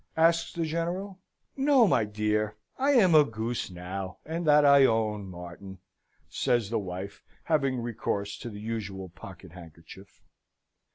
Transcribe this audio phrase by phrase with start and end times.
[0.17, 1.19] asks the General.
[1.55, 2.55] "No, my dear!
[2.79, 5.77] I am a goose, now, and that I own, Martin!"
[6.27, 10.19] says the wife, having recourse to the usual pocket handkerchief.